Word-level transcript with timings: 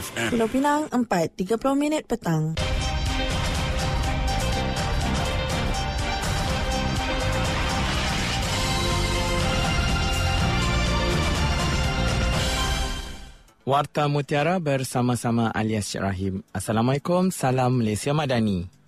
FM. 0.00 0.28
Pulau 0.32 0.48
Pinang 0.48 0.82
4.30 0.88 1.76
minit 1.76 2.08
petang. 2.08 2.56
Warta 13.68 14.08
Mutiara 14.10 14.58
bersama-sama 14.58 15.52
alias 15.54 15.92
Syed 15.92 16.02
Rahim. 16.02 16.34
Assalamualaikum, 16.50 17.30
salam 17.30 17.78
Malaysia 17.78 18.10
Madani. 18.10 18.79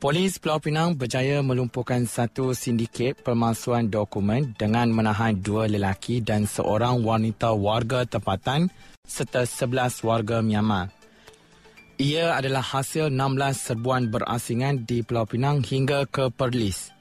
Polis 0.00 0.40
Pulau 0.40 0.56
Pinang 0.56 0.96
berjaya 0.96 1.44
melumpuhkan 1.44 2.08
satu 2.08 2.56
sindiket 2.56 3.20
pemalsuan 3.20 3.92
dokumen 3.92 4.56
dengan 4.56 4.88
menahan 4.88 5.36
dua 5.36 5.68
lelaki 5.68 6.24
dan 6.24 6.48
seorang 6.48 7.04
wanita 7.04 7.52
warga 7.52 8.08
tempatan 8.08 8.72
serta 9.04 9.44
sebelas 9.44 10.00
warga 10.00 10.40
Myanmar. 10.40 10.88
Ia 12.00 12.32
adalah 12.32 12.64
hasil 12.64 13.12
16 13.12 13.52
serbuan 13.52 14.08
berasingan 14.08 14.88
di 14.88 15.04
Pulau 15.04 15.28
Pinang 15.28 15.60
hingga 15.60 16.08
ke 16.08 16.32
Perlis. 16.32 16.96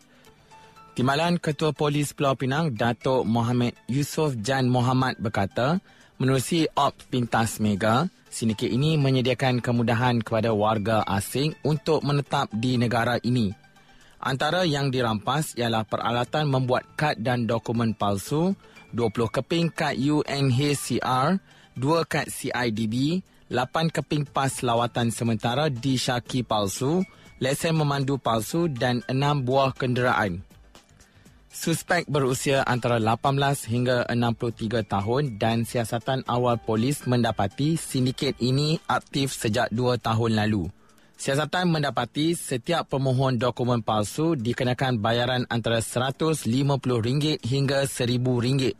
Timbalan 0.92 1.40
Ketua 1.40 1.72
Polis 1.72 2.12
Pulau 2.12 2.36
Pinang, 2.36 2.76
Datuk 2.76 3.23
Mohamed 3.23 3.80
Yusof 3.88 4.36
Jan 4.44 4.68
Muhammad 4.68 5.16
berkata, 5.23 5.80
Menerusi 6.20 6.68
Op 6.76 7.00
Pintas 7.08 7.64
Mega, 7.64 8.04
sindiket 8.28 8.68
ini 8.68 9.00
menyediakan 9.00 9.64
kemudahan 9.64 10.20
kepada 10.20 10.52
warga 10.52 11.00
asing 11.08 11.55
untuk 11.64 12.04
menetap 12.04 12.52
di 12.52 12.76
negara 12.76 13.16
ini. 13.23 13.55
Antara 14.20 14.68
yang 14.68 14.92
dirampas 14.92 15.55
ialah 15.55 15.88
peralatan 15.88 16.52
membuat 16.52 16.84
kad 17.00 17.16
dan 17.23 17.48
dokumen 17.48 17.95
palsu, 17.95 18.52
20 18.92 19.31
keping 19.31 19.72
kad 19.72 19.95
UNHCR, 19.95 21.40
2 21.80 22.12
kad 22.12 22.28
CIDB, 22.28 23.23
8 23.47 23.88
keping 23.88 24.28
pas 24.28 24.52
lawatan 24.59 25.16
sementara 25.16 25.72
di 25.72 25.95
Syaki 25.95 26.44
palsu, 26.44 27.00
lesen 27.40 27.80
memandu 27.80 28.20
palsu 28.20 28.67
dan 28.67 29.00
6 29.08 29.47
buah 29.47 29.72
kenderaan. 29.72 30.48
Suspek 31.50 32.05
berusia 32.05 32.61
antara 32.61 33.02
18 33.02 33.66
hingga 33.73 34.05
63 34.05 34.86
tahun 34.86 35.42
dan 35.42 35.66
siasatan 35.66 36.22
awal 36.30 36.61
polis 36.61 37.09
mendapati 37.09 37.73
sindiket 37.73 38.38
ini 38.38 38.78
aktif 38.86 39.33
sejak 39.33 39.73
2 39.73 39.97
tahun 39.97 40.38
lalu. 40.38 40.69
Siasatan 41.17 41.73
mendapati 41.73 42.38
setiap 42.38 42.94
pemohon 42.94 43.41
dokumen 43.41 43.81
palsu 43.81 44.38
dikenakan 44.38 45.02
bayaran 45.02 45.50
antara 45.50 45.81
RM150 45.81 47.41
hingga 47.41 47.89
RM1,000. 47.89 48.78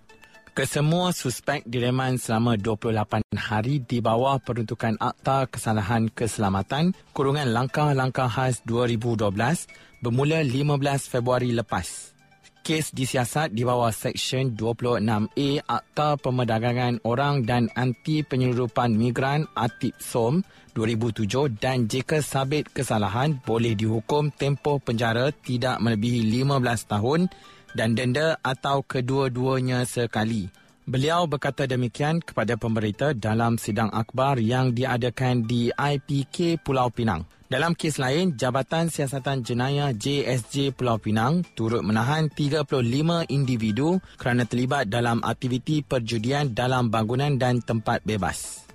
Kesemua 0.54 1.09
suspek 1.09 1.66
direman 1.66 2.22
selama 2.22 2.54
28 2.54 3.33
hari 3.33 3.81
di 3.81 3.98
bawah 3.98 4.38
peruntukan 4.38 4.94
Akta 5.02 5.50
Kesalahan 5.50 6.11
Keselamatan 6.14 6.94
Kurungan 7.17 7.50
Langkah-Langkah 7.50 8.30
Khas 8.30 8.61
2012 8.67 9.33
bermula 10.04 10.44
15 10.44 11.08
Februari 11.08 11.56
lepas 11.56 12.19
kes 12.70 12.94
disiasat 12.94 13.50
di 13.50 13.66
bawah 13.66 13.89
Seksyen 13.89 14.53
26A 14.53 15.66
Akta 15.66 16.22
Pemerdagangan 16.22 17.02
Orang 17.02 17.42
dan 17.42 17.66
Anti 17.73 18.22
Penyeludupan 18.22 18.94
Migran 18.94 19.50
Atip 19.58 19.98
SOM 19.98 20.45
2007 20.78 21.58
dan 21.58 21.89
jika 21.89 22.22
sabit 22.22 22.70
kesalahan 22.70 23.42
boleh 23.42 23.73
dihukum 23.73 24.30
tempoh 24.30 24.78
penjara 24.78 25.34
tidak 25.34 25.81
melebihi 25.81 26.30
15 26.45 26.94
tahun 26.94 27.26
dan 27.73 27.98
denda 27.98 28.38
atau 28.45 28.86
kedua-duanya 28.86 29.89
sekali. 29.89 30.54
Beliau 30.90 31.30
berkata 31.30 31.70
demikian 31.70 32.18
kepada 32.18 32.58
pemberita 32.58 33.14
dalam 33.14 33.62
sidang 33.62 33.94
akbar 33.94 34.42
yang 34.42 34.73
diadakan 34.73 35.45
di 35.45 35.70
IPK 35.70 36.66
Pulau 36.66 36.89
Pinang. 36.89 37.30
Dalam 37.45 37.77
kes 37.77 38.02
lain, 38.02 38.33
Jabatan 38.33 38.89
Siasatan 38.89 39.45
Jenayah 39.45 39.94
JSJ 39.94 40.73
Pulau 40.73 40.98
Pinang 40.98 41.45
turut 41.54 41.86
menahan 41.86 42.33
35 42.33 42.66
individu 43.30 44.02
kerana 44.17 44.50
terlibat 44.50 44.89
dalam 44.89 45.22
aktiviti 45.22 45.86
perjudian 45.86 46.58
dalam 46.58 46.89
bangunan 46.89 47.38
dan 47.38 47.61
tempat 47.61 48.02
bebas. 48.02 48.69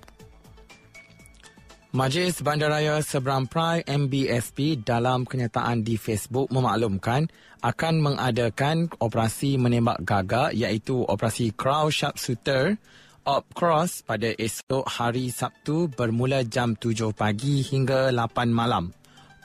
Majlis 1.95 2.43
Bandaraya 2.43 2.99
Seberang 2.99 3.47
Prai 3.47 3.79
MBSP 3.87 4.83
dalam 4.83 5.23
kenyataan 5.23 5.79
di 5.79 5.95
Facebook 5.95 6.51
memaklumkan 6.51 7.31
akan 7.63 7.93
mengadakan 8.03 8.91
operasi 8.99 9.55
menembak 9.55 10.03
gagak 10.03 10.51
iaitu 10.51 11.07
operasi 11.07 11.55
Crow 11.55 11.87
Sharpshooter 11.87 12.75
Op 13.23 13.47
Cross 13.55 14.03
pada 14.03 14.27
esok 14.27 14.83
hari 14.91 15.31
Sabtu 15.31 15.87
bermula 15.87 16.43
jam 16.43 16.75
7 16.75 17.15
pagi 17.15 17.63
hingga 17.63 18.11
8 18.11 18.51
malam. 18.51 18.91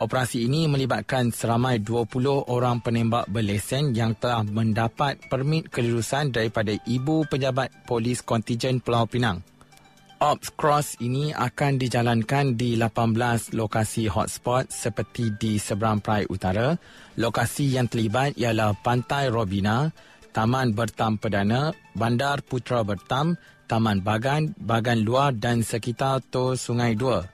Operasi 0.03 0.43
ini 0.43 0.67
melibatkan 0.67 1.31
seramai 1.31 1.79
20 1.79 2.51
orang 2.51 2.83
penembak 2.83 3.31
berlesen 3.31 3.95
yang 3.95 4.19
telah 4.19 4.43
mendapat 4.43 5.23
permit 5.31 5.71
kelulusan 5.71 6.35
daripada 6.35 6.75
Ibu 6.75 7.31
Pejabat 7.31 7.87
Polis 7.87 8.27
Kontijen 8.27 8.83
Pulau 8.83 9.07
Pinang. 9.07 9.39
Ops 10.21 10.53
Cross 10.53 11.01
ini 11.01 11.33
akan 11.33 11.81
dijalankan 11.81 12.53
di 12.53 12.77
18 12.77 13.57
lokasi 13.57 14.05
hotspot 14.05 14.69
seperti 14.69 15.33
di 15.33 15.57
seberang 15.57 16.05
Perai 16.05 16.29
Utara. 16.29 16.77
Lokasi 17.17 17.73
yang 17.73 17.89
terlibat 17.89 18.37
ialah 18.37 18.77
Pantai 18.77 19.33
Robina, 19.33 19.89
Taman 20.37 20.77
Bertam 20.77 21.17
Perdana, 21.17 21.73
Bandar 21.97 22.45
Putra 22.45 22.85
Bertam, 22.85 23.33
Taman 23.65 24.05
Bagan, 24.05 24.53
Bagan 24.61 25.01
Luar 25.09 25.33
dan 25.33 25.65
sekitar 25.65 26.21
Tor 26.29 26.61
Sungai 26.61 26.93
Dua. 26.93 27.25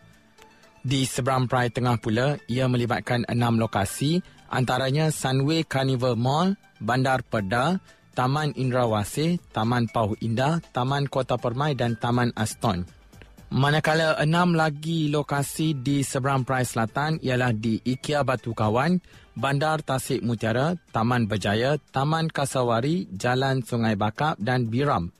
Di 0.86 1.02
seberang 1.10 1.50
Perai 1.50 1.74
Tengah 1.74 1.98
pula, 1.98 2.38
ia 2.46 2.70
melibatkan 2.70 3.26
enam 3.26 3.58
lokasi 3.58 4.22
antaranya 4.46 5.10
Sunway 5.10 5.66
Carnival 5.66 6.14
Mall, 6.14 6.54
Bandar 6.78 7.26
Perda, 7.26 7.82
Taman 8.16 8.56
Indrawasih, 8.56 9.36
Taman 9.52 9.92
Pauh 9.92 10.16
Indah, 10.24 10.64
Taman 10.72 11.04
Kota 11.12 11.36
Permai 11.36 11.76
dan 11.76 12.00
Taman 12.00 12.32
Aston. 12.32 12.88
Manakala 13.52 14.18
enam 14.18 14.58
lagi 14.58 15.06
lokasi 15.06 15.78
di 15.78 16.02
seberang 16.02 16.42
Perai 16.42 16.66
Selatan 16.66 17.22
ialah 17.22 17.54
di 17.54 17.78
IKEA 17.78 18.26
Batu 18.26 18.56
Kawan, 18.56 18.98
Bandar 19.36 19.86
Tasik 19.86 20.24
Mutiara, 20.24 20.74
Taman 20.90 21.30
Berjaya, 21.30 21.78
Taman 21.94 22.26
Kasawari, 22.32 23.06
Jalan 23.12 23.62
Sungai 23.62 23.94
Bakap 23.94 24.40
dan 24.42 24.66
Biram. 24.66 25.14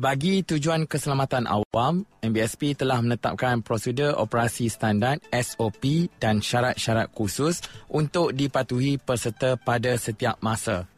Bagi 0.00 0.40
tujuan 0.48 0.88
keselamatan 0.88 1.44
awam, 1.44 2.08
MBSP 2.24 2.72
telah 2.72 3.04
menetapkan 3.04 3.60
prosedur 3.60 4.16
operasi 4.16 4.72
standard 4.72 5.20
SOP 5.28 6.08
dan 6.16 6.40
syarat-syarat 6.40 7.12
khusus 7.12 7.60
untuk 7.92 8.32
dipatuhi 8.32 8.96
peserta 8.96 9.60
pada 9.60 9.92
setiap 10.00 10.40
masa. 10.40 10.88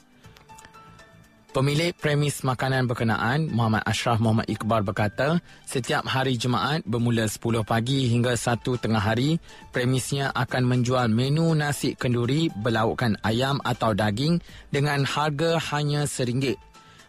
Pemilik 1.54 1.94
premis 1.94 2.42
makanan 2.42 2.90
berkenaan, 2.90 3.46
Muhammad 3.52 3.86
Ashraf 3.86 4.18
Muhammad 4.18 4.50
Iqbal 4.50 4.82
berkata, 4.82 5.38
setiap 5.68 6.02
hari 6.08 6.34
Jumaat 6.34 6.82
bermula 6.82 7.30
10 7.30 7.62
pagi 7.62 8.10
hingga 8.10 8.34
1 8.34 8.58
tengah 8.80 8.98
hari, 8.98 9.38
premisnya 9.70 10.34
akan 10.34 10.66
menjual 10.66 11.06
menu 11.12 11.52
nasi 11.54 11.94
kenduri 11.94 12.50
berlaukkan 12.58 13.22
ayam 13.22 13.62
atau 13.62 13.94
daging 13.94 14.42
dengan 14.74 15.06
harga 15.06 15.62
hanya 15.70 16.10
RM1. 16.10 16.58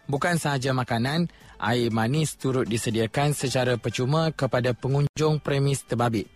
Bukan 0.06 0.38
sahaja 0.38 0.70
makanan, 0.70 1.26
air 1.60 1.92
manis 1.92 2.36
turut 2.36 2.68
disediakan 2.68 3.32
secara 3.32 3.76
percuma 3.80 4.32
kepada 4.32 4.72
pengunjung 4.72 5.40
premis 5.40 5.82
terbabit. 5.82 6.28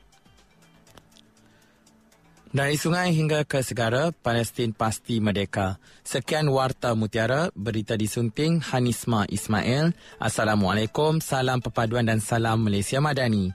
Dari 2.51 2.75
sungai 2.75 3.15
hingga 3.15 3.47
ke 3.47 3.63
segara, 3.63 4.11
Palestin 4.11 4.75
pasti 4.75 5.23
merdeka. 5.23 5.79
Sekian 6.03 6.51
Warta 6.51 6.99
Mutiara, 6.99 7.47
berita 7.55 7.95
disunting 7.95 8.59
Hanisma 8.59 9.23
Ismail. 9.31 9.95
Assalamualaikum, 10.19 11.23
salam 11.23 11.63
perpaduan 11.63 12.11
dan 12.11 12.19
salam 12.19 12.67
Malaysia 12.67 12.99
Madani. 12.99 13.55